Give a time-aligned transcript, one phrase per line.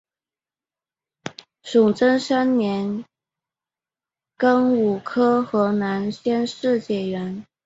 [1.61, 3.05] 崇祯三年
[4.35, 7.45] 庚午科河南乡试解元。